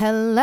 [0.00, 0.40] Hello.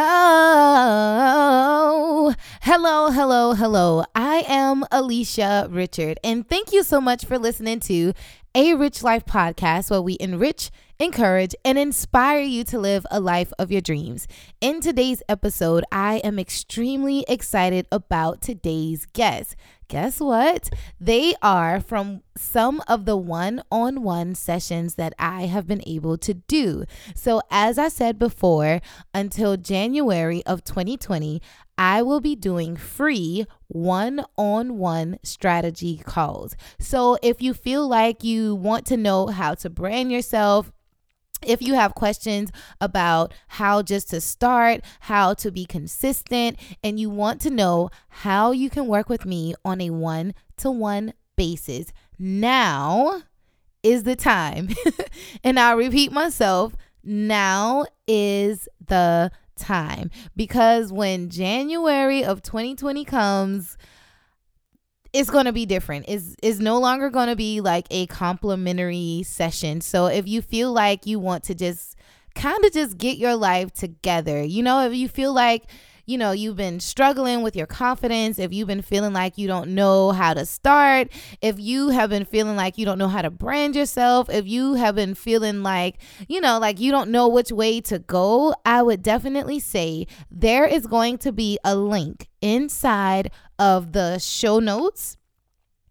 [2.61, 4.03] Hello, hello, hello.
[4.13, 8.13] I am Alisha Richard, and thank you so much for listening to
[8.53, 13.51] A Rich Life podcast, where we enrich, encourage, and inspire you to live a life
[13.57, 14.27] of your dreams.
[14.61, 19.55] In today's episode, I am extremely excited about today's guest.
[19.89, 20.69] Guess what?
[20.99, 26.17] They are from some of the one on one sessions that I have been able
[26.17, 26.83] to do.
[27.15, 28.81] So, as I said before,
[29.13, 31.41] until January of 2020,
[31.77, 36.55] I will be doing free one on one strategy calls.
[36.79, 40.71] So, if you feel like you want to know how to brand yourself,
[41.45, 42.51] if you have questions
[42.81, 48.51] about how just to start, how to be consistent, and you want to know how
[48.51, 53.21] you can work with me on a one to one basis, now
[53.83, 54.69] is the time.
[55.43, 63.77] and I'll repeat myself now is the time because when January of 2020 comes,
[65.13, 66.07] it's going to be different.
[66.07, 69.81] Is is no longer going to be like a complimentary session.
[69.81, 71.95] So if you feel like you want to just
[72.35, 75.63] kind of just get your life together, you know, if you feel like
[76.07, 79.75] you know, you've been struggling with your confidence, if you've been feeling like you don't
[79.75, 81.09] know how to start,
[81.41, 84.75] if you have been feeling like you don't know how to brand yourself, if you
[84.75, 85.97] have been feeling like,
[86.29, 90.65] you know, like you don't know which way to go, I would definitely say there
[90.65, 95.17] is going to be a link inside of the show notes.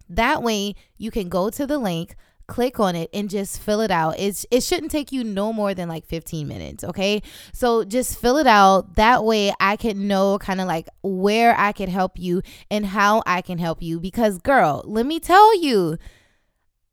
[0.09, 3.91] That way you can go to the link click on it and just fill it
[3.91, 4.19] out.
[4.19, 7.23] It's it shouldn't take you no more than like 15 minutes, okay?
[7.53, 8.97] So just fill it out.
[8.97, 13.23] That way I can know kind of like where I can help you and how
[13.27, 15.99] I can help you because girl, let me tell you,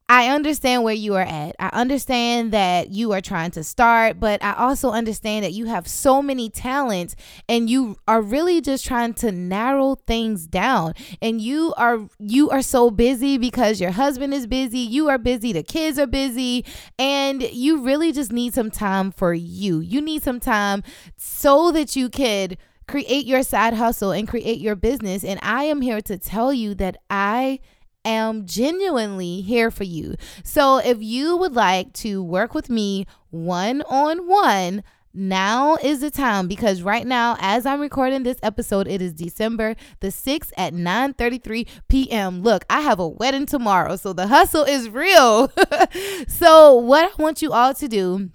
[0.09, 1.55] I understand where you are at.
[1.59, 5.87] I understand that you are trying to start, but I also understand that you have
[5.87, 7.15] so many talents
[7.47, 10.93] and you are really just trying to narrow things down.
[11.21, 15.53] And you are you are so busy because your husband is busy, you are busy,
[15.53, 16.65] the kids are busy,
[16.99, 19.79] and you really just need some time for you.
[19.79, 20.83] You need some time
[21.15, 22.57] so that you could
[22.87, 25.23] create your side hustle and create your business.
[25.23, 27.59] And I am here to tell you that I
[28.05, 30.15] am genuinely here for you.
[30.43, 34.83] So if you would like to work with me one on one,
[35.13, 39.75] now is the time because right now as i'm recording this episode it is december
[39.99, 42.41] the 6th at 9:33 p.m.
[42.41, 45.51] look i have a wedding tomorrow so the hustle is real
[46.27, 48.31] so what i want you all to do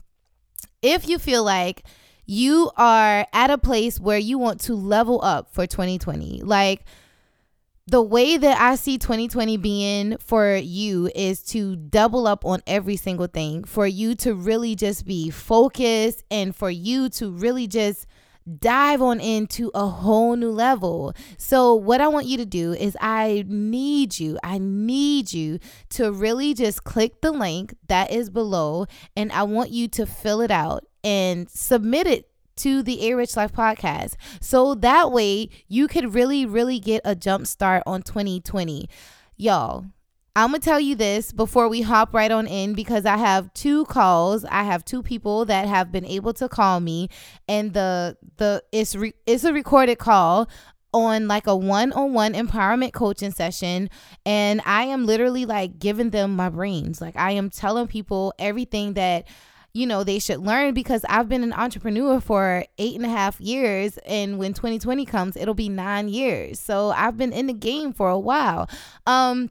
[0.81, 1.83] if you feel like
[2.27, 6.85] you are at a place where you want to level up for 2020 like
[7.91, 12.97] the way that I see 2020 being for you is to double up on every
[12.97, 18.07] single thing, for you to really just be focused and for you to really just
[18.59, 21.15] dive on into a whole new level.
[21.39, 25.59] So, what I want you to do is, I need you, I need you
[25.91, 28.85] to really just click the link that is below,
[29.17, 32.28] and I want you to fill it out and submit it
[32.59, 34.15] to the A Rich Life podcast.
[34.41, 38.89] So that way you could really, really get a jump start on 2020.
[39.37, 39.87] Y'all,
[40.37, 43.85] I'm gonna tell you this before we hop right on in because I have two
[43.87, 44.45] calls.
[44.45, 47.09] I have two people that have been able to call me,
[47.49, 50.49] and the the it's re, it's a recorded call
[50.95, 53.91] on like a one-on-one empowerment coaching session
[54.25, 57.01] and I am literally like giving them my brains.
[57.01, 59.29] Like I am telling people everything that
[59.75, 63.41] you know they should learn because I've been an entrepreneur for eight and a half
[63.41, 67.93] years and when 2020 comes it'll be nine years so I've been in the game
[67.93, 68.69] for a while
[69.07, 69.51] um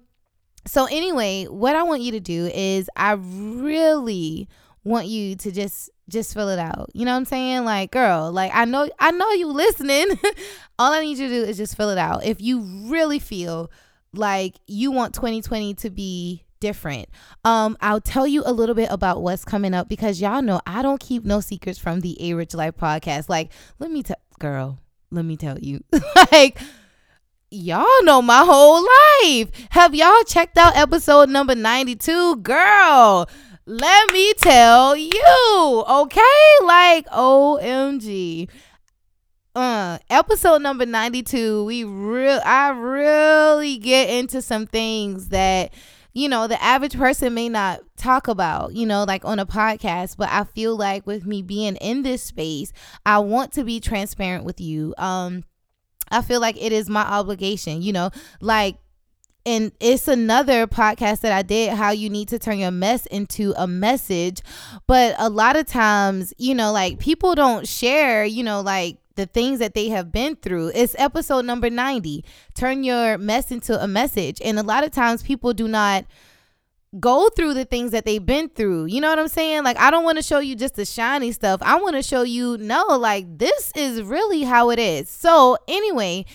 [0.66, 4.48] so anyway what I want you to do is I really
[4.84, 6.90] want you to just just fill it out.
[6.94, 7.66] You know what I'm saying?
[7.66, 10.08] Like, girl, like I know I know you listening.
[10.80, 12.24] All I need you to do is just fill it out.
[12.24, 13.70] If you really feel
[14.14, 17.10] like you want 2020 to be different.
[17.44, 20.82] Um, I'll tell you a little bit about what's coming up because y'all know I
[20.82, 23.30] don't keep no secrets from the A Rich Life podcast.
[23.30, 24.80] Like, let me tell, girl,
[25.12, 25.84] let me tell you,
[26.32, 26.60] like.
[27.50, 28.86] Y'all know my whole
[29.24, 29.50] life.
[29.70, 32.36] Have y'all checked out episode number 92?
[32.42, 33.30] Girl,
[33.66, 36.44] let me tell you, okay?
[36.66, 38.50] Like, OMG
[39.58, 45.74] uh episode number 92 we real i really get into some things that
[46.18, 50.18] you know, the average person may not talk about, you know, like on a podcast,
[50.18, 52.74] but I feel like with me being in this space,
[53.06, 54.96] I want to be transparent with you.
[54.98, 55.44] Um
[56.10, 58.10] I feel like it is my obligation, you know,
[58.42, 58.78] like
[59.46, 63.54] and it's another podcast that I did how you need to turn your mess into
[63.56, 64.42] a message.
[64.88, 69.26] But a lot of times, you know, like people don't share, you know, like the
[69.26, 70.72] things that they have been through.
[70.74, 72.24] It's episode number 90.
[72.54, 74.42] Turn your mess into a message.
[74.44, 76.06] And a lot of times people do not
[77.00, 78.86] go through the things that they've been through.
[78.86, 79.64] You know what I'm saying?
[79.64, 81.62] Like, I don't want to show you just the shiny stuff.
[81.62, 85.10] I want to show you, no, like, this is really how it is.
[85.10, 86.26] So, anyway,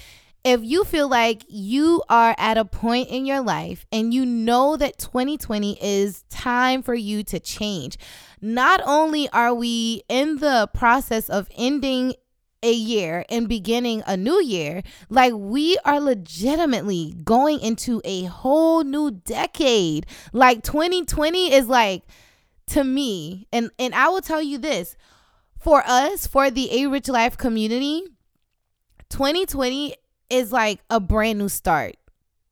[0.45, 4.77] if you feel like you are at a point in your life and you know
[4.77, 7.97] that 2020 is time for you to change,
[8.41, 12.15] not only are we in the process of ending
[12.63, 18.85] a year and beginning a new year, like we are legitimately going into a whole
[18.85, 20.07] new decade.
[20.33, 22.03] Like 2020 is like
[22.69, 24.97] to me, and and I will tell you this,
[25.59, 28.05] for us, for the A Rich Life community,
[29.11, 29.95] 2020
[30.31, 31.97] is like a brand new start.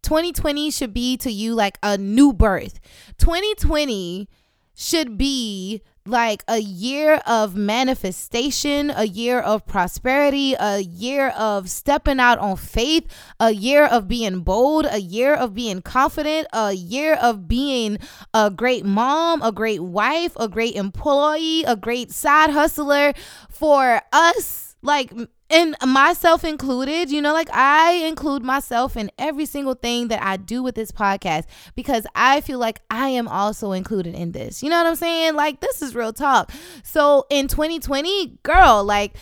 [0.03, 2.81] 2020 should be to you like a new birth.
[3.19, 4.29] 2020
[4.75, 12.21] should be like a year of manifestation, a year of prosperity, a year of stepping
[12.21, 13.07] out on faith,
[13.39, 17.99] a year of being bold, a year of being confident, a year of being
[18.35, 23.13] a great mom, a great wife, a great employee, a great side hustler
[23.49, 24.77] for us.
[24.83, 25.13] Like
[25.51, 30.37] and myself included, you know, like I include myself in every single thing that I
[30.37, 34.63] do with this podcast because I feel like I am also included in this.
[34.63, 35.35] You know what I'm saying?
[35.35, 36.53] Like, this is real talk.
[36.85, 39.17] So in 2020, girl, like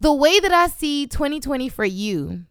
[0.00, 2.44] the way that I see 2020 for you,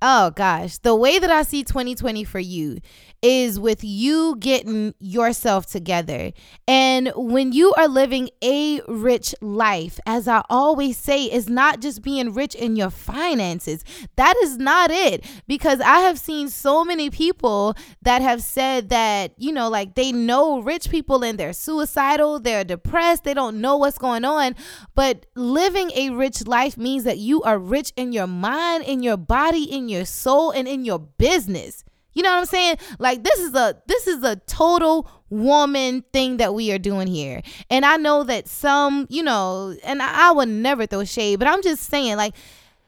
[0.00, 2.78] oh gosh, the way that I see 2020 for you
[3.22, 6.32] is with you getting yourself together.
[6.66, 12.02] And when you are living a rich life, as I always say, is not just
[12.02, 13.84] being rich in your finances.
[14.16, 15.24] That is not it.
[15.46, 20.10] Because I have seen so many people that have said that, you know, like they
[20.10, 24.56] know rich people and they're suicidal, they're depressed, they don't know what's going on.
[24.96, 29.16] But living a rich life means that you are rich in your mind, in your
[29.16, 31.84] body, in your soul, and in your business.
[32.12, 32.76] You know what I'm saying?
[32.98, 37.42] Like this is a this is a total woman thing that we are doing here.
[37.70, 41.48] And I know that some, you know, and I, I would never throw shade, but
[41.48, 42.34] I'm just saying like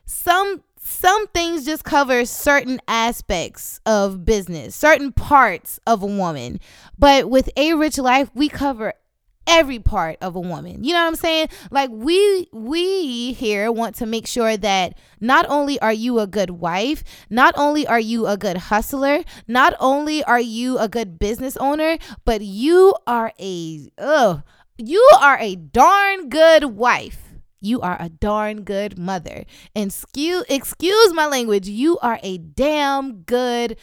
[0.04, 6.60] some some things just cover certain aspects of business, certain parts of a woman.
[6.98, 8.92] But with A Rich Life, we cover
[9.46, 10.84] every part of a woman.
[10.84, 11.48] You know what I'm saying?
[11.70, 16.50] Like we we here want to make sure that not only are you a good
[16.50, 21.56] wife, not only are you a good hustler, not only are you a good business
[21.58, 24.42] owner, but you are a ugh,
[24.78, 27.20] you are a darn good wife.
[27.60, 29.46] You are a darn good mother.
[29.74, 33.78] And excuse, excuse my language, you are a damn good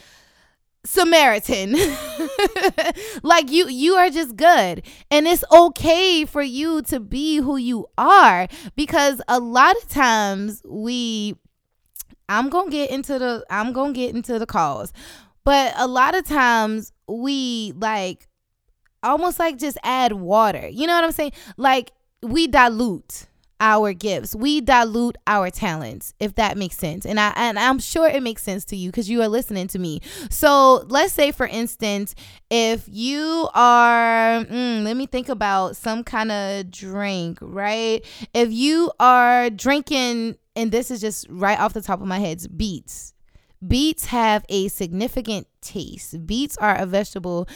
[0.83, 1.73] Samaritan.
[3.23, 4.83] like you you are just good.
[5.09, 10.61] And it's okay for you to be who you are because a lot of times
[10.65, 11.35] we
[12.27, 14.93] I'm going to get into the I'm going to get into the cause.
[15.43, 18.27] But a lot of times we like
[19.03, 20.67] almost like just add water.
[20.67, 21.33] You know what I'm saying?
[21.57, 21.91] Like
[22.21, 23.27] we dilute
[23.61, 24.35] our gifts.
[24.35, 27.05] We dilute our talents, if that makes sense.
[27.05, 29.79] And I and I'm sure it makes sense to you because you are listening to
[29.79, 30.01] me.
[30.29, 32.15] So let's say, for instance,
[32.49, 38.03] if you are, mm, let me think about some kind of drink, right?
[38.33, 42.45] If you are drinking, and this is just right off the top of my head,
[42.57, 43.13] beets.
[43.65, 46.25] Beets have a significant taste.
[46.25, 47.47] Beets are a vegetable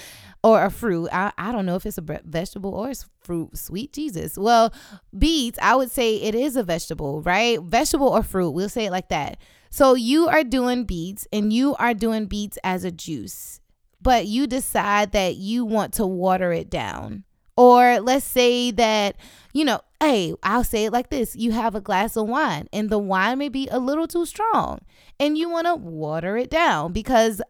[0.46, 1.10] or a fruit.
[1.12, 3.58] I, I don't know if it's a vegetable or it's fruit.
[3.58, 4.38] Sweet Jesus.
[4.38, 4.72] Well,
[5.18, 7.60] beets, I would say it is a vegetable, right?
[7.60, 8.52] Vegetable or fruit.
[8.52, 9.38] We'll say it like that.
[9.72, 13.60] So you are doing beets and you are doing beets as a juice,
[14.00, 17.24] but you decide that you want to water it down.
[17.58, 19.16] Or let's say that,
[19.52, 22.92] you know, hey, I'll say it like this you have a glass of wine and
[22.92, 24.82] the wine may be a little too strong
[25.20, 27.42] and you want to water it down because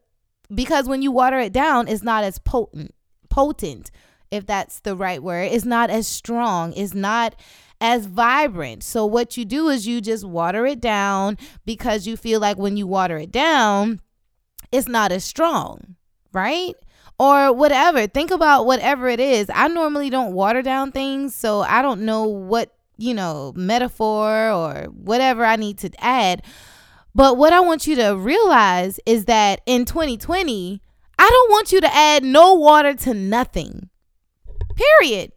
[0.53, 2.93] because when you water it down it's not as potent
[3.29, 3.91] potent
[4.31, 5.51] if that's the right word.
[5.51, 6.73] It's not as strong.
[6.73, 7.35] It's not
[7.79, 8.83] as vibrant.
[8.83, 12.75] So what you do is you just water it down because you feel like when
[12.75, 14.01] you water it down
[14.71, 15.95] it's not as strong
[16.35, 16.75] right?
[17.17, 18.07] Or whatever.
[18.07, 19.49] Think about whatever it is.
[19.53, 24.85] I normally don't water down things so i don't know what you know metaphor or
[24.91, 26.41] whatever i need to add
[27.15, 30.81] but what I want you to realize is that in 2020,
[31.17, 33.89] I don't want you to add no water to nothing.
[34.75, 35.31] Period.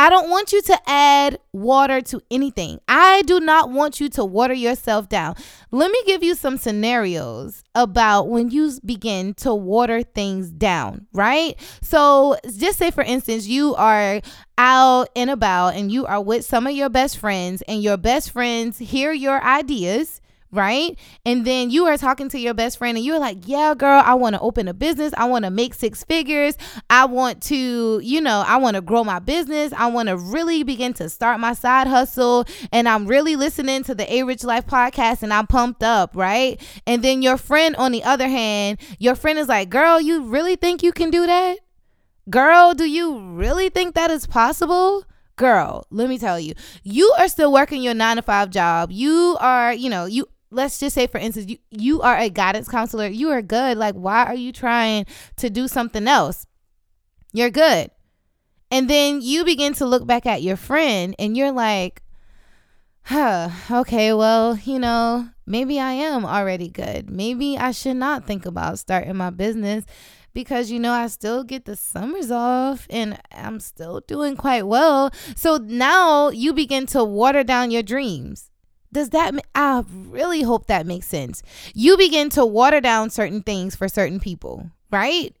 [0.00, 2.78] I don't want you to add water to anything.
[2.86, 5.34] I do not want you to water yourself down.
[5.72, 11.60] Let me give you some scenarios about when you begin to water things down, right?
[11.82, 14.20] So, just say for instance, you are
[14.56, 18.30] out and about and you are with some of your best friends, and your best
[18.30, 20.20] friends hear your ideas
[20.50, 20.98] right?
[21.26, 24.14] And then you are talking to your best friend and you're like, yeah, girl, I
[24.14, 25.12] want to open a business.
[25.16, 26.56] I want to make six figures.
[26.88, 29.72] I want to, you know, I want to grow my business.
[29.72, 32.46] I want to really begin to start my side hustle.
[32.72, 36.60] And I'm really listening to the A Rich Life podcast and I'm pumped up, right?
[36.86, 40.56] And then your friend, on the other hand, your friend is like, girl, you really
[40.56, 41.58] think you can do that?
[42.30, 45.04] Girl, do you really think that is possible?
[45.38, 46.52] girl let me tell you
[46.82, 50.78] you are still working your nine to five job you are you know you let's
[50.78, 53.06] just say for instance you, you are a guidance counselor.
[53.06, 53.78] You are good.
[53.78, 56.46] Like why are you trying to do something else?
[57.32, 57.90] You're good.
[58.70, 62.02] And then you begin to look back at your friend and you're like
[63.02, 67.08] huh okay well you know maybe i am already good.
[67.08, 69.84] Maybe i should not think about starting my business
[70.38, 75.10] because you know I still get the summers off and I'm still doing quite well.
[75.34, 78.48] So now you begin to water down your dreams.
[78.92, 81.42] Does that I really hope that makes sense.
[81.74, 85.34] You begin to water down certain things for certain people, right?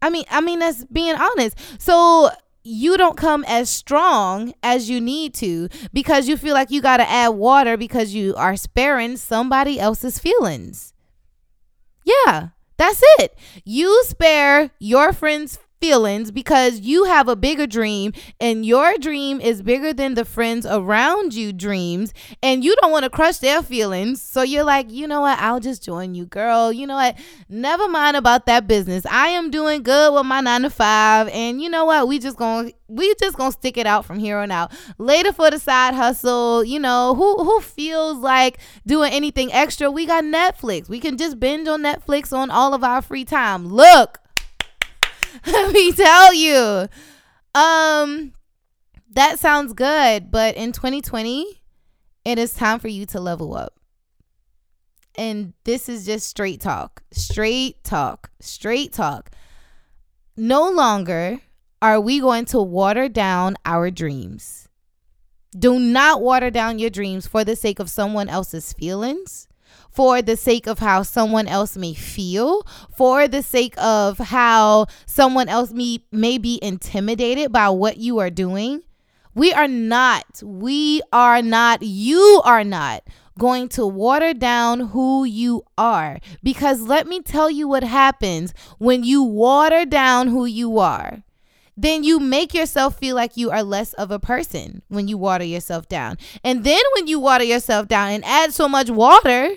[0.00, 1.56] I mean, I mean that's being honest.
[1.78, 2.30] So
[2.64, 6.96] you don't come as strong as you need to because you feel like you got
[6.96, 10.92] to add water because you are sparing somebody else's feelings.
[12.04, 13.36] Yeah, that's it.
[13.64, 19.62] You spare your friend's feelings because you have a bigger dream and your dream is
[19.62, 24.20] bigger than the friends around you dreams and you don't want to crush their feelings
[24.20, 27.18] so you're like you know what I'll just join you girl you know what
[27.48, 31.60] never mind about that business I am doing good with my 9 to 5 and
[31.60, 34.50] you know what we just to we just gonna stick it out from here on
[34.50, 34.72] out.
[34.98, 39.90] Later for the side hustle, you know, who who feels like doing anything extra?
[39.90, 40.88] We got Netflix.
[40.88, 43.68] We can just binge on Netflix on all of our free time.
[43.68, 44.20] Look,
[45.52, 46.88] Let me tell you.
[47.54, 48.32] Um
[49.12, 51.62] that sounds good, but in 2020,
[52.24, 53.80] it is time for you to level up.
[55.16, 57.02] And this is just straight talk.
[57.12, 58.30] Straight talk.
[58.40, 59.30] Straight talk.
[60.36, 61.40] No longer
[61.80, 64.68] are we going to water down our dreams.
[65.58, 69.48] Do not water down your dreams for the sake of someone else's feelings
[69.96, 75.48] for the sake of how someone else may feel, for the sake of how someone
[75.48, 78.82] else may, may be intimidated by what you are doing.
[79.34, 83.04] We are not, we are not, you are not
[83.38, 86.18] going to water down who you are.
[86.42, 91.22] Because let me tell you what happens when you water down who you are.
[91.74, 95.44] Then you make yourself feel like you are less of a person when you water
[95.44, 96.18] yourself down.
[96.44, 99.56] And then when you water yourself down and add so much water,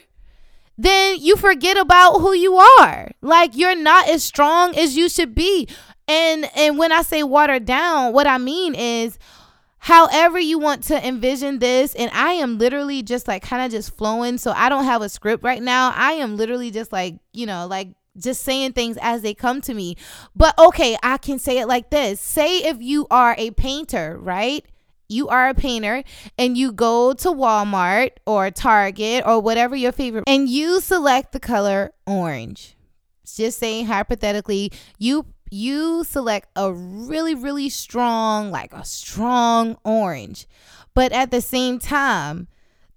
[1.29, 3.12] you forget about who you are.
[3.21, 5.67] Like you're not as strong as you should be.
[6.07, 9.19] And and when I say watered down, what I mean is
[9.77, 13.95] however you want to envision this and I am literally just like kind of just
[13.95, 15.93] flowing so I don't have a script right now.
[15.95, 19.74] I am literally just like, you know, like just saying things as they come to
[19.75, 19.95] me.
[20.36, 22.19] But okay, I can say it like this.
[22.19, 24.65] Say if you are a painter, right?
[25.09, 26.03] You are a painter
[26.37, 31.39] and you go to Walmart or Target or whatever your favorite and you select the
[31.39, 32.75] color orange.
[33.25, 40.47] Just saying hypothetically, you you select a really really strong like a strong orange.
[40.93, 42.47] But at the same time,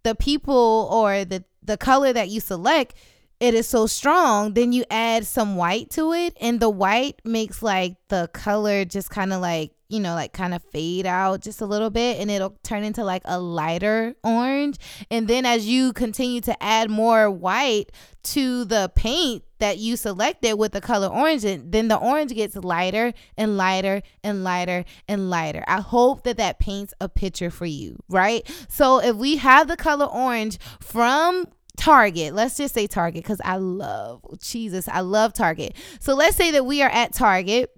[0.03, 2.95] the people or the the color that you select
[3.43, 7.61] it is so strong, then you add some white to it, and the white makes
[7.61, 11.61] like the color just kind of like you know, like kind of fade out just
[11.61, 14.79] a little bit and it'll turn into like a lighter orange.
[15.11, 17.93] And then as you continue to add more white
[18.25, 23.13] to the paint that you selected with the color orange, then the orange gets lighter
[23.37, 25.63] and lighter and lighter and lighter.
[25.69, 28.51] I hope that that paints a picture for you, right?
[28.69, 31.47] So if we have the color orange from
[31.77, 32.35] Target.
[32.35, 34.89] Let's just say Target because I love Jesus.
[34.89, 35.75] I love Target.
[36.01, 37.71] So let's say that we are at Target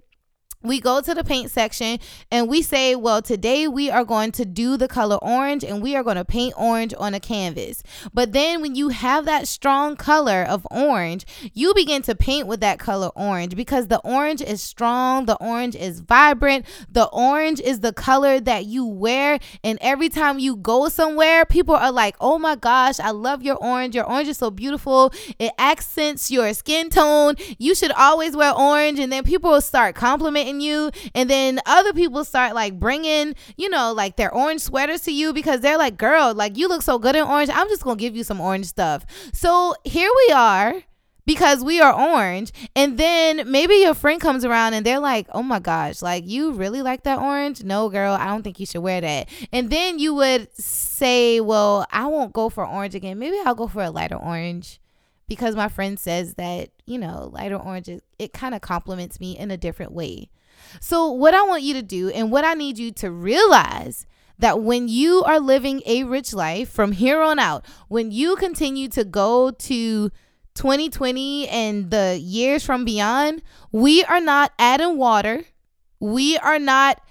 [0.67, 1.99] we go to the paint section
[2.31, 5.95] and we say, well, today we are going to do the color orange and we
[5.95, 7.83] are going to paint orange on a canvas.
[8.13, 12.59] But then when you have that strong color of orange, you begin to paint with
[12.61, 17.79] that color orange because the orange is strong, the orange is vibrant, the orange is
[17.81, 19.39] the color that you wear.
[19.63, 23.57] And every time you go somewhere, people are like, oh my gosh, I love your
[23.57, 23.95] orange.
[23.95, 25.13] Your orange is so beautiful.
[25.39, 27.35] It accents your skin tone.
[27.57, 28.99] You should always wear orange.
[28.99, 30.91] And then people will start complimenting you.
[31.13, 35.33] And then other people start like bringing, you know, like their orange sweaters to you
[35.33, 37.49] because they're like, girl, like you look so good in orange.
[37.53, 39.05] I'm just going to give you some orange stuff.
[39.33, 40.83] So here we are
[41.25, 42.51] because we are orange.
[42.75, 46.51] And then maybe your friend comes around and they're like, oh my gosh, like you
[46.51, 47.63] really like that orange?
[47.63, 49.29] No, girl, I don't think you should wear that.
[49.51, 53.19] And then you would say, well, I won't go for orange again.
[53.19, 54.79] Maybe I'll go for a lighter orange
[55.27, 59.37] because my friend says that, you know, lighter orange, it, it kind of compliments me
[59.37, 60.29] in a different way.
[60.79, 64.05] So, what I want you to do and what I need you to realize
[64.39, 68.87] that when you are living a rich life from here on out, when you continue
[68.89, 70.09] to go to
[70.55, 73.41] 2020 and the years from beyond,
[73.71, 75.43] we are not adding water.
[75.99, 77.01] We are not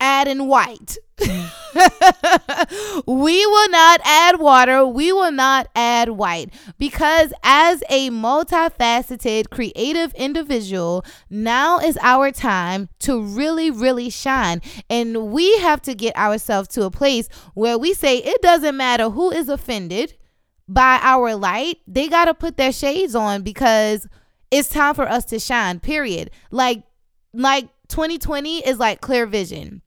[0.00, 0.96] adding white.
[1.18, 1.50] Mm.
[3.06, 4.86] we will not add water.
[4.86, 12.88] We will not add white because, as a multifaceted, creative individual, now is our time
[13.00, 14.60] to really, really shine.
[14.88, 19.10] And we have to get ourselves to a place where we say it doesn't matter
[19.10, 20.14] who is offended
[20.68, 24.06] by our light, they got to put their shades on because
[24.50, 26.30] it's time for us to shine, period.
[26.50, 26.82] Like
[27.32, 29.82] like 2020 is like clear vision.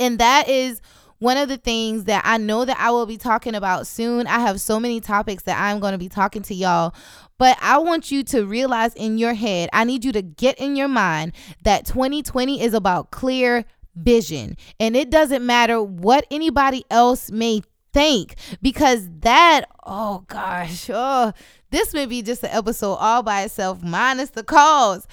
[0.00, 0.80] And that is
[1.18, 4.26] one of the things that I know that I will be talking about soon.
[4.26, 6.94] I have so many topics that I'm going to be talking to y'all,
[7.38, 10.76] but I want you to realize in your head, I need you to get in
[10.76, 11.32] your mind
[11.64, 13.64] that 2020 is about clear
[13.96, 14.56] vision.
[14.78, 17.62] And it doesn't matter what anybody else may
[17.92, 21.32] think because that oh gosh oh
[21.70, 25.08] this may be just an episode all by itself minus the cause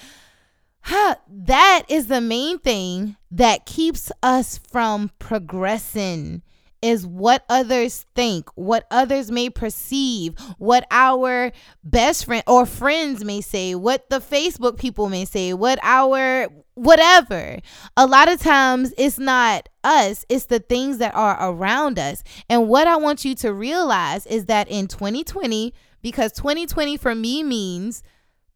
[0.86, 6.42] huh, that is the main thing that keeps us from progressing
[6.80, 11.50] is what others think, what others may perceive, what our
[11.82, 17.58] best friend or friends may say, what the Facebook people may say, what our whatever.
[17.96, 22.22] A lot of times it's not us, it's the things that are around us.
[22.48, 27.42] And what I want you to realize is that in 2020, because 2020 for me
[27.42, 28.04] means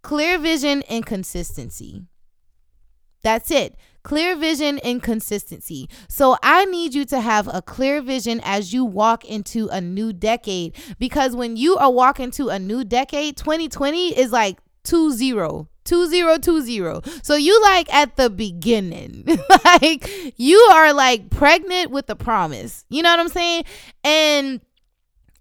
[0.03, 2.05] clear vision and consistency.
[3.23, 3.77] That's it.
[4.03, 5.89] Clear vision and consistency.
[6.09, 10.13] So I need you to have a clear vision as you walk into a new
[10.13, 15.69] decade because when you are walking to a new decade, 2020 is like 2 0.
[15.85, 17.03] 2020.
[17.23, 19.27] So you like at the beginning.
[19.65, 22.85] like you are like pregnant with the promise.
[22.89, 23.65] You know what I'm saying?
[24.05, 24.61] And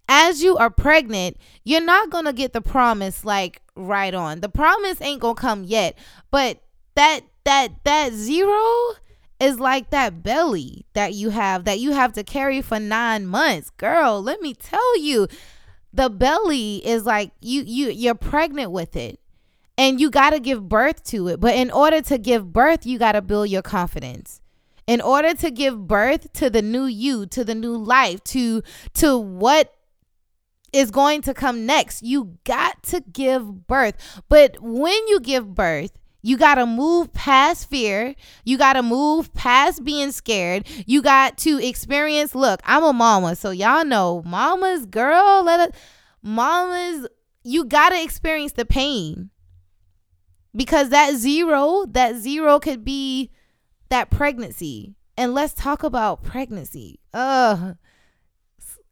[0.08, 4.42] as you are pregnant, you're not going to get the promise like right on.
[4.42, 5.98] The promise ain't going to come yet,
[6.32, 6.62] but
[6.96, 8.96] that that that zero
[9.40, 13.70] is like that belly that you have that you have to carry for 9 months.
[13.72, 15.28] Girl, let me tell you,
[15.94, 19.20] the belly is like you you you're pregnant with it.
[19.78, 21.40] And you got to give birth to it.
[21.40, 24.42] But in order to give birth, you got to build your confidence.
[24.88, 28.62] In order to give birth to the new you, to the new life, to
[28.96, 29.74] to what
[30.74, 34.22] is going to come next, you got to give birth.
[34.28, 35.92] But when you give birth,
[36.22, 38.16] you got to move past fear.
[38.44, 40.68] You got to move past being scared.
[40.86, 42.36] You got to experience.
[42.36, 45.76] Look, I'm a mama, so y'all know mamas, girl, let it,
[46.22, 47.08] mamas,
[47.44, 49.30] you got to experience the pain.
[50.56, 53.30] Because that zero, that zero could be
[53.90, 54.96] that pregnancy.
[55.16, 57.00] And let's talk about pregnancy.
[57.14, 57.78] Ugh.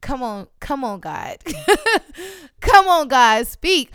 [0.02, 1.38] Come on, come on, God.
[2.62, 3.48] come on, God.
[3.48, 3.92] Speak.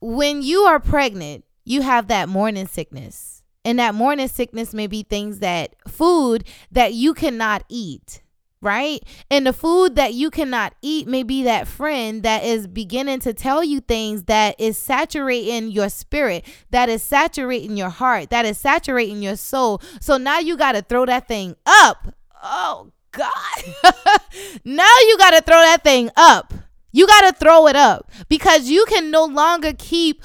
[0.00, 3.42] When you are pregnant, you have that morning sickness.
[3.64, 8.20] And that morning sickness may be things that food that you cannot eat,
[8.60, 9.02] right?
[9.30, 13.32] And the food that you cannot eat may be that friend that is beginning to
[13.32, 18.58] tell you things that is saturating your spirit, that is saturating your heart, that is
[18.58, 19.80] saturating your soul.
[19.98, 22.14] So now you got to throw that thing up.
[22.42, 23.30] Oh, God.
[24.64, 26.52] now you got to throw that thing up.
[26.92, 30.22] You got to throw it up because you can no longer keep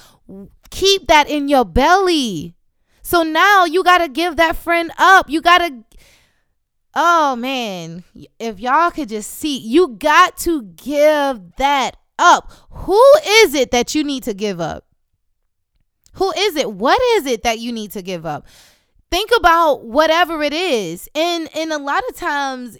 [0.69, 2.55] keep that in your belly.
[3.01, 5.29] So now you got to give that friend up.
[5.29, 5.83] You got to
[6.95, 8.03] Oh man,
[8.39, 12.51] if y'all could just see, you got to give that up.
[12.71, 14.85] Who is it that you need to give up?
[16.13, 16.73] Who is it?
[16.73, 18.45] What is it that you need to give up?
[19.11, 21.07] Think about whatever it is.
[21.15, 22.77] And and a lot of times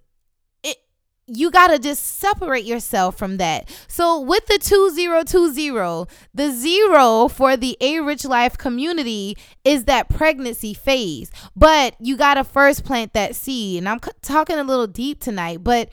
[1.30, 3.70] you got to just separate yourself from that.
[3.88, 10.74] So with the 2020, the zero for the A Rich Life community is that pregnancy
[10.74, 11.32] phase.
[11.56, 13.80] But you got to first plant that seed.
[13.80, 15.90] And I'm talking a little deep tonight, but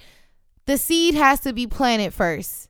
[0.66, 2.68] the seed has to be planted first.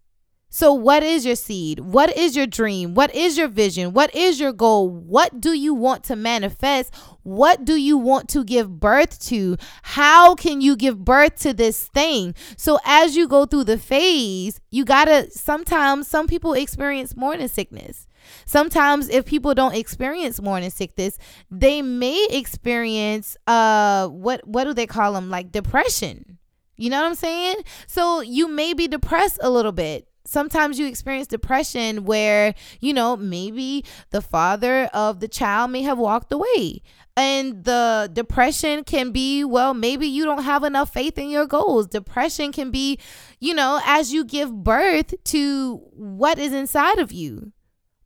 [0.57, 1.81] So, what is your seed?
[1.81, 2.95] What is your dream?
[2.95, 3.93] What is your vision?
[3.93, 4.89] What is your goal?
[4.89, 6.95] What do you want to manifest?
[7.25, 9.59] What do you want to give birth to?
[9.83, 12.35] How can you give birth to this thing?
[12.57, 18.07] So, as you go through the phase, you gotta sometimes, some people experience morning sickness.
[18.47, 21.19] Sometimes if people don't experience morning sickness,
[21.51, 25.29] they may experience uh what what do they call them?
[25.29, 26.39] Like depression.
[26.79, 27.57] You know what I'm saying?
[27.87, 33.17] So you may be depressed a little bit sometimes you experience depression where, you know,
[33.17, 36.83] maybe the father of the child may have walked away.
[37.17, 41.87] And the depression can be, well, maybe you don't have enough faith in your goals.
[41.87, 42.99] Depression can be,
[43.41, 47.53] you know, as you give birth to what is inside of you.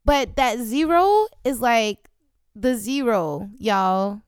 [0.05, 2.09] But that zero is like
[2.55, 4.23] the zero, y'all.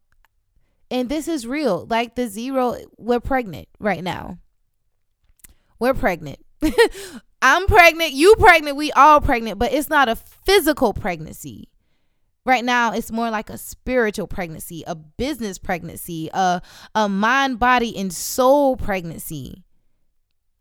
[0.90, 1.86] And this is real.
[1.88, 4.38] Like the zero, we're pregnant right now.
[5.78, 6.40] We're pregnant.
[7.42, 11.68] I'm pregnant, you pregnant, we all pregnant, but it's not a physical pregnancy.
[12.46, 16.62] Right now, it's more like a spiritual pregnancy, a business pregnancy, a,
[16.94, 19.64] a mind, body, and soul pregnancy.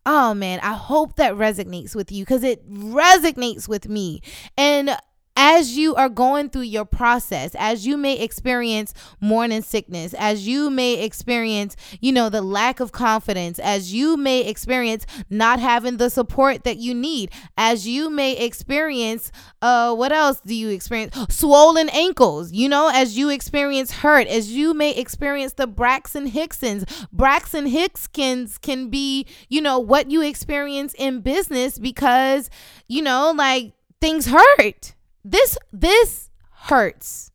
[0.06, 4.22] Oh man, I hope that resonates with you because it resonates with me.
[4.58, 4.98] And
[5.36, 10.70] as you are going through your process, as you may experience morning sickness, as you
[10.70, 16.10] may experience, you know, the lack of confidence, as you may experience not having the
[16.10, 21.16] support that you need, as you may experience, uh, what else do you experience?
[21.30, 27.08] Swollen ankles, you know, as you experience hurt, as you may experience the Braxton Hicksons.
[27.12, 32.50] Braxton Hicksons can be, you know, what you experience in business because,
[32.88, 37.32] you know, like things hurt this this hurts.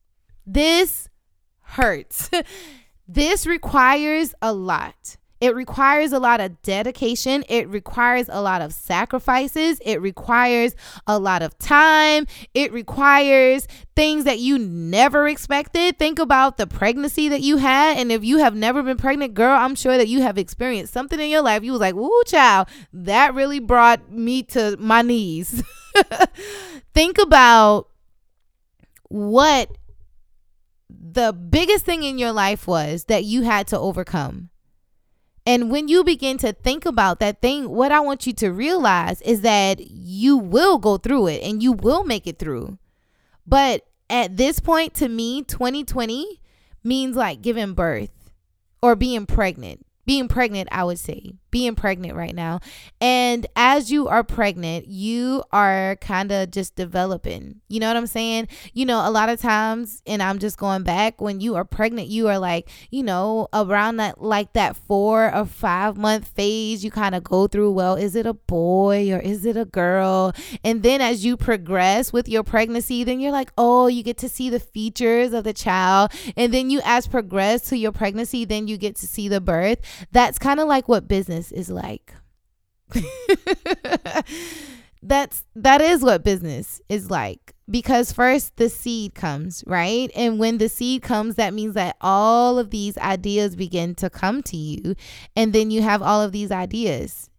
[0.46, 1.08] This
[1.60, 2.30] hurts.
[3.08, 5.16] this requires a lot.
[5.38, 7.44] It requires a lot of dedication.
[7.48, 9.78] It requires a lot of sacrifices.
[9.84, 10.74] It requires
[11.06, 12.26] a lot of time.
[12.54, 15.98] It requires things that you never expected.
[15.98, 17.98] Think about the pregnancy that you had.
[17.98, 21.20] And if you have never been pregnant, girl, I'm sure that you have experienced something
[21.20, 21.62] in your life.
[21.62, 25.62] You was like, ooh, child, that really brought me to my knees.
[26.94, 27.88] think about
[29.08, 29.76] what
[30.88, 34.50] the biggest thing in your life was that you had to overcome.
[35.46, 39.22] And when you begin to think about that thing, what I want you to realize
[39.22, 42.78] is that you will go through it and you will make it through.
[43.46, 46.40] But at this point, to me, 2020
[46.82, 48.10] means like giving birth
[48.82, 52.60] or being pregnant being pregnant, I would say, being pregnant right now.
[53.00, 57.62] And as you are pregnant, you are kind of just developing.
[57.66, 58.48] You know what I'm saying?
[58.74, 62.08] You know, a lot of times, and I'm just going back, when you are pregnant,
[62.08, 66.90] you are like, you know, around that, like that four or five month phase, you
[66.90, 70.34] kind of go through, well, is it a boy or is it a girl?
[70.62, 74.28] And then as you progress with your pregnancy, then you're like, oh, you get to
[74.28, 76.12] see the features of the child.
[76.36, 79.78] And then you, as progress to your pregnancy, then you get to see the birth
[80.12, 82.14] that's kind of like what business is like.
[85.02, 90.10] that's that is what business is like because first the seed comes, right?
[90.14, 94.42] And when the seed comes, that means that all of these ideas begin to come
[94.44, 94.94] to you
[95.34, 97.30] and then you have all of these ideas.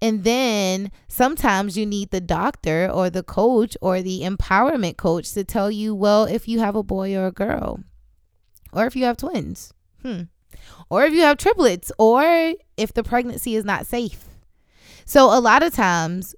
[0.00, 5.44] And then sometimes you need the doctor or the coach or the empowerment coach to
[5.44, 7.80] tell you, well, if you have a boy or a girl,
[8.72, 9.72] or if you have twins.
[10.02, 10.22] Hmm
[10.88, 14.24] or if you have triplets, or if the pregnancy is not safe.
[15.04, 16.34] So, a lot of times,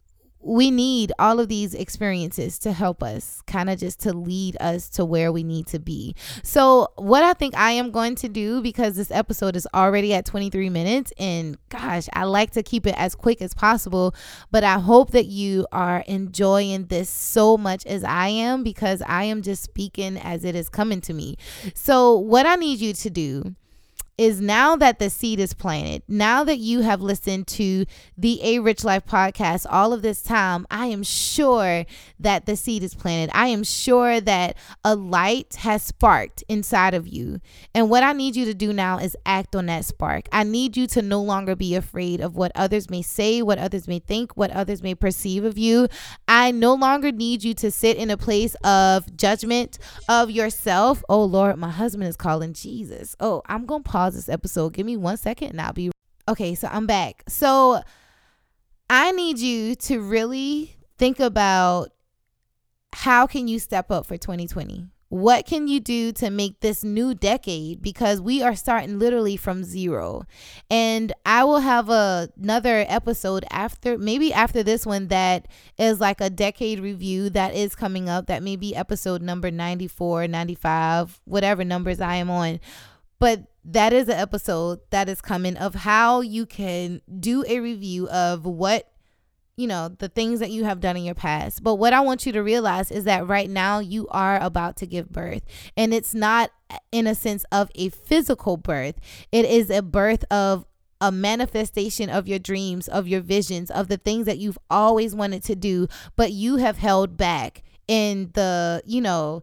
[0.46, 4.88] we need all of these experiences to help us, kind of just to lead us
[4.90, 6.14] to where we need to be.
[6.44, 10.24] So, what I think I am going to do, because this episode is already at
[10.24, 14.14] 23 minutes, and gosh, I like to keep it as quick as possible,
[14.52, 19.24] but I hope that you are enjoying this so much as I am, because I
[19.24, 21.36] am just speaking as it is coming to me.
[21.74, 23.56] So, what I need you to do
[24.18, 27.84] is now that the seed is planted, now that you have listened to
[28.16, 31.84] the A Rich Life podcast all of this time, I am sure
[32.20, 33.30] that the seed is planted.
[33.36, 37.40] I am sure that a light has sparked inside of you.
[37.74, 40.28] And what I need you to do now is act on that spark.
[40.32, 43.86] I need you to no longer be afraid of what others may say, what others
[43.86, 45.88] may think, what others may perceive of you.
[46.26, 51.04] I no longer need you to sit in a place of judgment of yourself.
[51.08, 53.14] Oh Lord, my husband is calling Jesus.
[53.20, 54.72] Oh, I'm going to pause pause this episode.
[54.72, 55.90] Give me one second and I'll be
[56.28, 56.54] okay.
[56.54, 57.24] So I'm back.
[57.28, 57.82] So
[58.88, 61.90] I need you to really think about
[62.92, 64.86] how can you step up for 2020?
[65.08, 67.80] What can you do to make this new decade?
[67.80, 70.24] Because we are starting literally from zero.
[70.68, 75.46] And I will have a, another episode after, maybe after this one, that
[75.78, 78.26] is like a decade review that is coming up.
[78.26, 82.58] That may be episode number 94, 95, whatever numbers I am on.
[83.18, 88.08] But that is an episode that is coming of how you can do a review
[88.08, 88.90] of what
[89.56, 91.62] you know, the things that you have done in your past.
[91.62, 94.86] But what I want you to realize is that right now you are about to
[94.86, 95.42] give birth.
[95.76, 96.50] And it's not
[96.92, 98.96] in a sense of a physical birth,
[99.32, 100.66] it is a birth of
[101.00, 105.42] a manifestation of your dreams, of your visions, of the things that you've always wanted
[105.44, 109.42] to do, but you have held back in the, you know,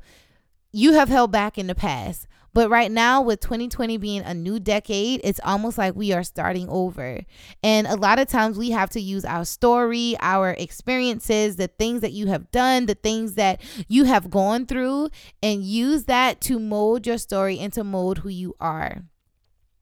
[0.71, 2.27] you have held back in the past.
[2.53, 6.69] But right now, with 2020 being a new decade, it's almost like we are starting
[6.69, 7.21] over.
[7.63, 12.01] And a lot of times we have to use our story, our experiences, the things
[12.01, 15.09] that you have done, the things that you have gone through,
[15.41, 19.01] and use that to mold your story and to mold who you are.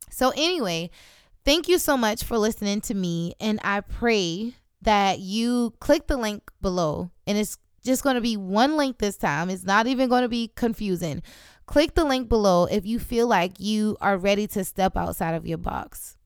[0.10, 0.92] So, anyway,
[1.44, 3.34] thank you so much for listening to me.
[3.40, 7.12] And I pray that you click the link below.
[7.28, 9.50] And it's just going to be one link this time.
[9.50, 11.22] It's not even going to be confusing.
[11.66, 15.46] Click the link below if you feel like you are ready to step outside of
[15.46, 16.18] your box.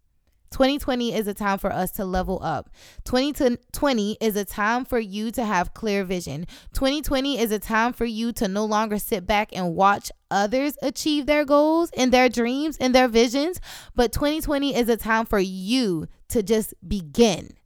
[0.56, 2.70] 2020 is a time for us to level up.
[3.04, 6.48] 2020 is a time for you to have clear vision.
[6.74, 11.26] 2020 is a time for you to no longer sit back and watch others achieve
[11.26, 13.60] their goals and their dreams and their visions.
[13.96, 17.58] But 2020 is a time for you to just begin.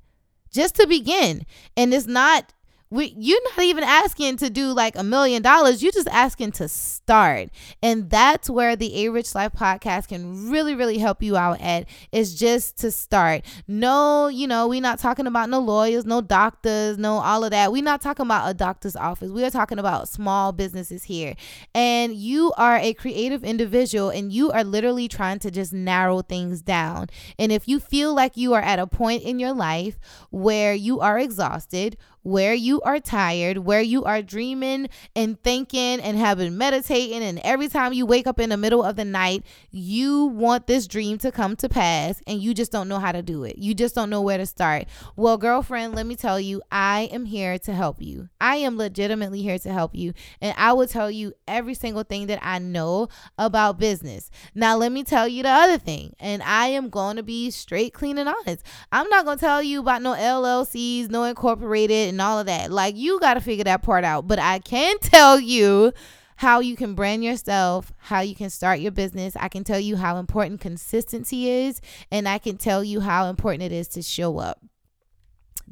[0.52, 1.46] Just to begin.
[1.78, 2.54] And it's not
[2.92, 5.84] we you're not even asking to do like a million dollars.
[5.84, 7.50] You're just asking to start.
[7.84, 11.86] And that's where the a rich life podcast can really really help you out at
[12.12, 13.46] is just to start.
[13.68, 17.72] No you know we're not talking about no lawyers no doctors no all of that.
[17.72, 19.30] We're not talking about a doctor's office.
[19.30, 21.36] We are talking about small businesses here.
[21.76, 26.64] And you are a creative individual and you are literally trying to just narrow things
[26.64, 27.08] down.
[27.38, 30.00] And if you feel like you are at a point in your life
[30.32, 36.18] where you are exhausted where you are tired, where you are dreaming and thinking and
[36.38, 40.26] been meditating, and every time you wake up in the middle of the night, you
[40.26, 43.44] want this dream to come to pass and you just don't know how to do
[43.44, 43.58] it.
[43.58, 44.86] You just don't know where to start.
[45.16, 48.30] Well, girlfriend, let me tell you, I am here to help you.
[48.40, 52.28] I am legitimately here to help you, and I will tell you every single thing
[52.28, 54.30] that I know about business.
[54.54, 57.94] Now, let me tell you the other thing, and I am going to be straight,
[57.94, 58.64] clean, and honest.
[58.92, 62.72] I'm not going to tell you about no LLCs, no incorporated and all of that.
[62.72, 64.28] Like you got to figure that part out.
[64.28, 65.94] But I can tell you
[66.38, 69.36] how you can brand yourself, how you can start your business.
[69.38, 73.64] I can tell you how important consistency is, and I can tell you how important
[73.64, 74.62] it is to show up.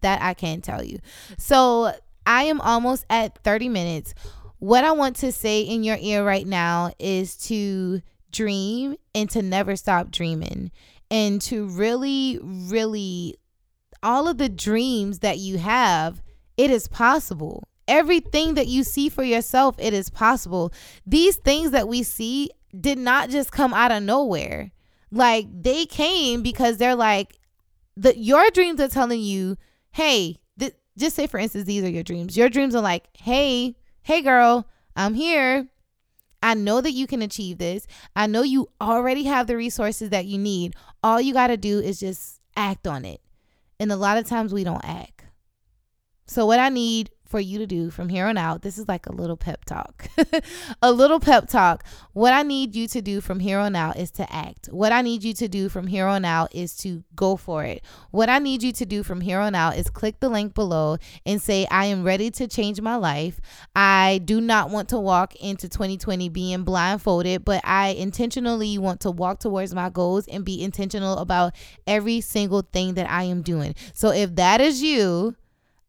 [0.01, 0.99] That I can tell you.
[1.37, 1.93] So
[2.25, 4.13] I am almost at 30 minutes.
[4.59, 9.41] What I want to say in your ear right now is to dream and to
[9.41, 10.71] never stop dreaming
[11.09, 13.37] and to really, really,
[14.03, 16.21] all of the dreams that you have
[16.57, 17.67] it is possible.
[17.87, 20.73] Everything that you see for yourself, it is possible.
[21.05, 24.71] These things that we see did not just come out of nowhere.
[25.11, 27.39] Like they came because they're like
[27.95, 29.57] the your dreams are telling you,
[29.91, 32.35] "Hey, th- just say for instance these are your dreams.
[32.35, 35.69] Your dreams are like, "Hey, hey girl, I'm here.
[36.43, 37.87] I know that you can achieve this.
[38.15, 40.75] I know you already have the resources that you need.
[41.01, 43.21] All you got to do is just act on it."
[43.79, 45.16] And a lot of times we don't act.
[46.27, 49.05] So, what I need for you to do from here on out, this is like
[49.05, 50.07] a little pep talk.
[50.81, 51.83] a little pep talk.
[52.13, 54.67] What I need you to do from here on out is to act.
[54.67, 57.83] What I need you to do from here on out is to go for it.
[58.11, 60.97] What I need you to do from here on out is click the link below
[61.25, 63.39] and say, I am ready to change my life.
[63.75, 69.11] I do not want to walk into 2020 being blindfolded, but I intentionally want to
[69.11, 73.75] walk towards my goals and be intentional about every single thing that I am doing.
[73.93, 75.35] So, if that is you,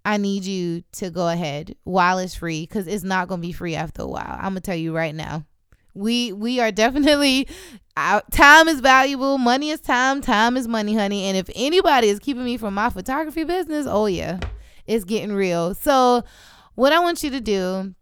[0.09, 3.53] I need you to go ahead while it's free because it's not going to be
[3.53, 4.39] free after a while.
[4.39, 5.45] I'm going to tell you right now.
[5.93, 7.47] We we are definitely
[7.97, 9.37] out, time is valuable.
[9.37, 10.23] Money is time.
[10.23, 11.25] Time is money, honey.
[11.25, 14.41] And if anybody is keeping me from my photography business, oh yeah,
[14.87, 15.75] it's getting real.
[15.75, 16.25] So,
[16.75, 17.95] what I want you to do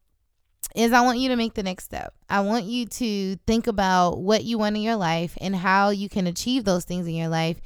[0.76, 2.14] is I want you to make the next step.
[2.30, 6.08] I want you to think about what you want in your life and how you
[6.08, 7.60] can achieve those things in your life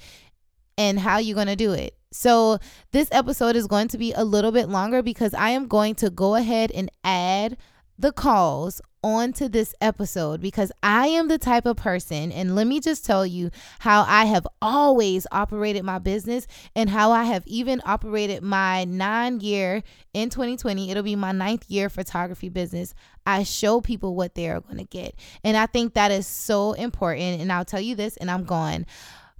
[0.79, 1.95] and how you're going to do it.
[2.13, 2.59] So,
[2.91, 6.11] this episode is going to be a little bit longer because I am going to
[6.11, 7.57] go ahead and add
[7.99, 12.81] the calls onto this episode because I am the type of person, and let me
[12.81, 17.81] just tell you how I have always operated my business and how I have even
[17.85, 20.91] operated my nine year in 2020.
[20.91, 22.95] It'll be my ninth year photography business.
[23.25, 25.15] I show people what they are going to get.
[25.45, 27.41] And I think that is so important.
[27.41, 28.87] And I'll tell you this, and I'm gone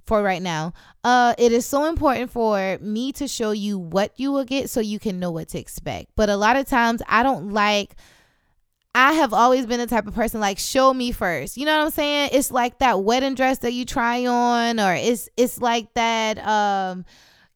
[0.05, 0.73] for right now.
[1.03, 4.79] Uh, it is so important for me to show you what you will get so
[4.79, 6.11] you can know what to expect.
[6.15, 7.95] But a lot of times I don't like
[8.93, 11.55] I have always been the type of person like show me first.
[11.55, 12.31] You know what I'm saying?
[12.33, 17.05] It's like that wedding dress that you try on or it's it's like that um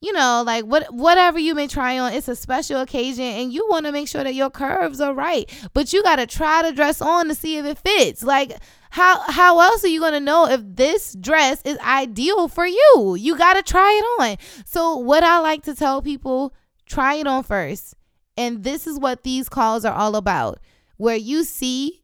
[0.02, 3.68] you know, like what whatever you may try on, it's a special occasion and you
[3.70, 5.50] want to make sure that your curves are right.
[5.74, 8.22] But you got to try the dress on to see if it fits.
[8.22, 8.56] Like
[8.96, 13.18] how how else are you to know if this dress is ideal for you?
[13.20, 14.38] You got to try it on.
[14.66, 16.54] So what I like to tell people,
[16.86, 17.96] try it on first.
[18.38, 20.60] And this is what these calls are all about
[20.96, 22.04] where you see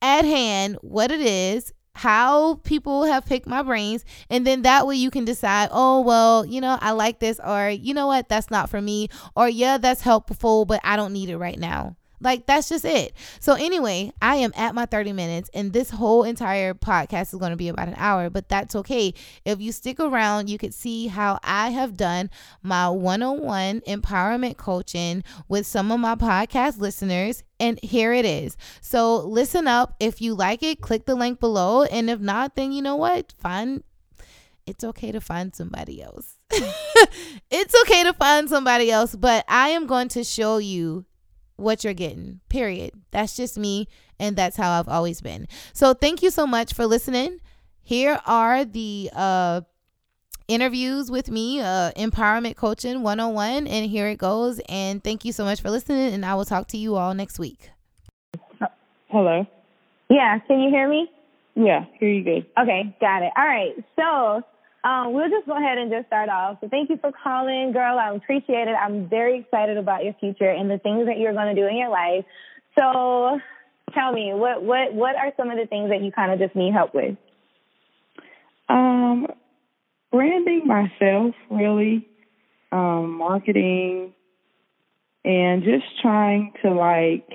[0.00, 4.94] at hand what it is how people have picked my brains and then that way
[4.94, 8.52] you can decide oh well you know i like this or you know what that's
[8.52, 12.46] not for me or yeah that's helpful but i don't need it right now like
[12.46, 13.12] that's just it.
[13.40, 17.50] So anyway, I am at my 30 minutes and this whole entire podcast is going
[17.50, 19.14] to be about an hour, but that's okay.
[19.44, 22.30] If you stick around, you could see how I have done
[22.62, 28.56] my one-on-one empowerment coaching with some of my podcast listeners and here it is.
[28.80, 29.96] So listen up.
[30.00, 33.32] If you like it, click the link below and if not, then you know what?
[33.38, 33.82] Find
[34.68, 36.36] it's okay to find somebody else.
[37.50, 41.06] it's okay to find somebody else, but I am going to show you
[41.58, 42.40] what you're getting.
[42.48, 42.92] Period.
[43.10, 45.46] That's just me, and that's how I've always been.
[45.72, 47.40] So thank you so much for listening.
[47.82, 49.62] Here are the uh,
[50.46, 54.60] interviews with me, uh, Empowerment Coaching 101, and here it goes.
[54.68, 57.38] And thank you so much for listening, and I will talk to you all next
[57.38, 57.70] week.
[59.08, 59.46] Hello.
[60.10, 61.10] Yeah, can you hear me?
[61.54, 62.46] Yeah, hear you good.
[62.60, 63.32] Okay, got it.
[63.36, 64.42] All right, so
[64.88, 66.58] um, we'll just go ahead and just start off.
[66.60, 67.98] So thank you for calling, girl.
[67.98, 68.74] I appreciate it.
[68.74, 71.76] I'm very excited about your future and the things that you're going to do in
[71.76, 72.24] your life.
[72.78, 73.38] So
[73.92, 76.56] tell me, what what what are some of the things that you kind of just
[76.56, 77.16] need help with?
[78.70, 79.26] Um,
[80.10, 82.08] branding myself, really,
[82.72, 84.14] um, marketing,
[85.22, 87.28] and just trying to like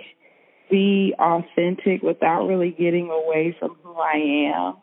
[0.71, 4.77] be authentic without really getting away from who I am.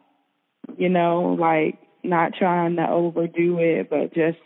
[0.78, 4.38] You know, like not trying to overdo it, but just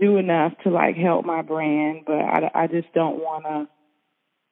[0.00, 2.02] do enough to like help my brand.
[2.06, 3.68] But I, I just don't want to.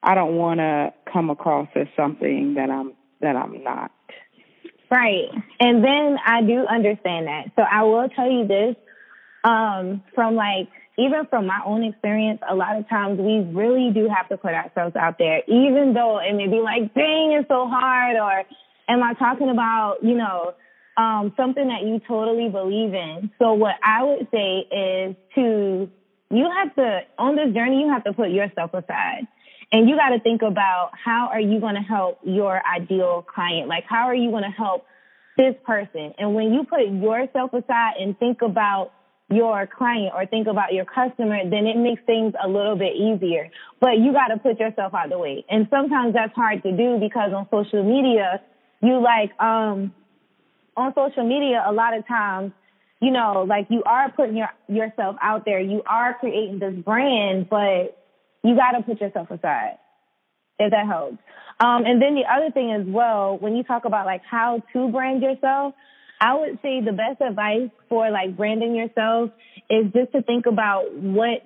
[0.03, 3.91] I don't want to come across as something that I'm that I'm not.
[4.89, 5.29] Right.
[5.59, 7.51] And then I do understand that.
[7.55, 8.75] So I will tell you this
[9.43, 14.09] um, from like even from my own experience, a lot of times we really do
[14.09, 17.67] have to put ourselves out there, even though it may be like, dang, it's so
[17.67, 18.43] hard, or
[18.89, 20.53] am I talking about, you know,
[20.97, 23.31] um, something that you totally believe in.
[23.39, 25.89] So what I would say is to,
[26.29, 29.27] you have to, on this journey, you have to put yourself aside.
[29.71, 33.69] And you got to think about how are you going to help your ideal client?
[33.69, 34.85] Like, how are you going to help
[35.37, 36.13] this person?
[36.17, 38.91] And when you put yourself aside and think about
[39.29, 43.49] your client or think about your customer, then it makes things a little bit easier.
[43.79, 45.45] But you got to put yourself out the way.
[45.49, 48.41] And sometimes that's hard to do because on social media,
[48.81, 49.93] you like, um,
[50.75, 52.51] on social media, a lot of times,
[53.01, 57.49] you know, like you are putting your, yourself out there, you are creating this brand,
[57.49, 57.97] but
[58.43, 59.77] you got to put yourself aside,
[60.59, 61.17] if that helps.
[61.59, 64.91] Um, and then the other thing as well, when you talk about like how to
[64.91, 65.73] brand yourself,
[66.19, 69.31] I would say the best advice for like branding yourself
[69.69, 71.41] is just to think about what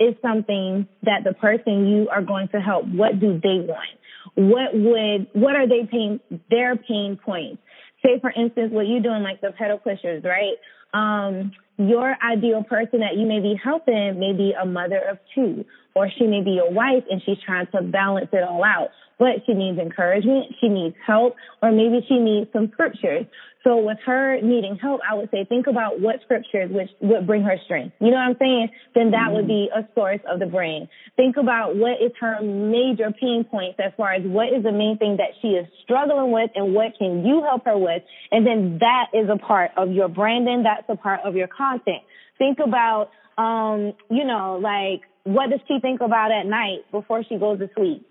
[0.00, 3.88] is something that the person you are going to help, what do they want?
[4.34, 7.62] What would, what are they pain, their pain points?
[8.06, 10.56] Say for instance what you're doing like the pedal pushers right?
[10.94, 15.64] Um your ideal person that you may be helping may be a mother of two
[15.96, 19.42] or she may be a wife and she's trying to balance it all out but
[19.46, 23.26] she needs encouragement she needs help or maybe she needs some scriptures
[23.66, 27.42] so with her needing help, I would say think about what scriptures which would bring
[27.42, 27.96] her strength.
[27.98, 28.68] You know what I'm saying?
[28.94, 30.88] Then that would be a source of the brain.
[31.16, 34.98] Think about what is her major pain points as far as what is the main
[34.98, 38.04] thing that she is struggling with and what can you help her with?
[38.30, 40.62] And then that is a part of your branding.
[40.62, 42.04] That's a part of your content.
[42.38, 47.36] Think about, um, you know, like what does she think about at night before she
[47.36, 48.06] goes to sleep?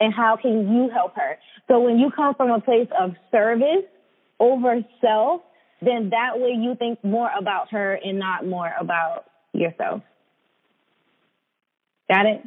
[0.00, 1.38] And how can you help her?
[1.68, 3.84] So when you come from a place of service,
[4.40, 5.42] over self,
[5.80, 10.02] then that way you think more about her and not more about yourself.
[12.08, 12.42] Got it?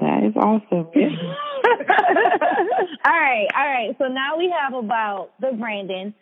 [0.00, 0.88] That is awesome.
[3.06, 3.96] All right, all right.
[3.98, 6.14] So now we have about the branding.